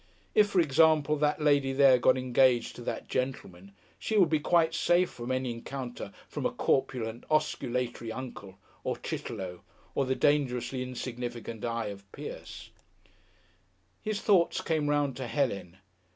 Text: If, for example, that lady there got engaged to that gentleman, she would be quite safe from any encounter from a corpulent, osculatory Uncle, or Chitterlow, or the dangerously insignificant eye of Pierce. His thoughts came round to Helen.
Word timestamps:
If, 0.33 0.49
for 0.49 0.59
example, 0.59 1.15
that 1.17 1.43
lady 1.43 1.73
there 1.73 1.99
got 1.99 2.17
engaged 2.17 2.75
to 2.75 2.81
that 2.85 3.07
gentleman, 3.07 3.73
she 3.99 4.17
would 4.17 4.29
be 4.29 4.39
quite 4.39 4.73
safe 4.73 5.11
from 5.11 5.31
any 5.31 5.51
encounter 5.53 6.11
from 6.27 6.43
a 6.43 6.49
corpulent, 6.51 7.23
osculatory 7.29 8.11
Uncle, 8.11 8.57
or 8.83 8.97
Chitterlow, 8.97 9.61
or 9.93 10.07
the 10.07 10.15
dangerously 10.15 10.81
insignificant 10.81 11.63
eye 11.63 11.89
of 11.89 12.11
Pierce. 12.13 12.71
His 14.01 14.21
thoughts 14.21 14.59
came 14.61 14.89
round 14.89 15.15
to 15.17 15.27
Helen. 15.27 15.77